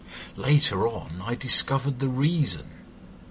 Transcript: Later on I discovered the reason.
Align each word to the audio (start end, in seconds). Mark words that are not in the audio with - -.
Later 0.35 0.87
on 0.87 1.21
I 1.23 1.35
discovered 1.35 1.99
the 1.99 2.09
reason. 2.09 2.71